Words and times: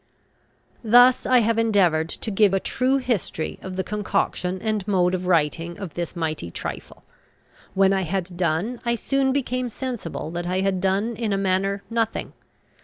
Thus 0.83 1.27
I 1.27 1.41
have 1.41 1.59
endeavoured 1.59 2.09
to 2.09 2.31
give 2.31 2.55
a 2.55 2.59
true 2.59 2.97
history 2.97 3.59
of 3.61 3.75
the 3.75 3.83
concoction 3.83 4.59
and 4.59 4.87
mode 4.87 5.13
of 5.13 5.27
writing 5.27 5.77
of 5.77 5.93
this 5.93 6.15
mighty 6.15 6.49
trifle. 6.49 7.03
When 7.75 7.93
I 7.93 8.01
had 8.01 8.35
done, 8.35 8.81
I 8.83 8.95
soon 8.95 9.31
became 9.31 9.69
sensible 9.69 10.31
that 10.31 10.47
I 10.47 10.61
had 10.61 10.81
done 10.81 11.15
in 11.15 11.31
a 11.31 11.37
manner 11.37 11.83
nothing. 11.91 12.33